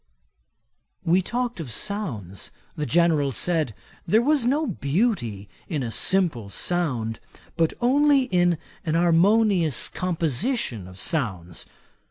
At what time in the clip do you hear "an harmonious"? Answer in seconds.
8.83-9.89